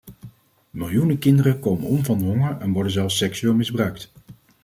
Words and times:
Miljoenen 0.69 1.19
kinderen 1.19 1.59
komen 1.59 1.87
om 1.87 2.03
van 2.05 2.17
de 2.17 2.23
honger 2.25 2.57
en 2.57 2.71
worden 2.73 2.91
zelfs 2.91 3.17
seksueel 3.17 3.53
misbruikt. 3.53 4.11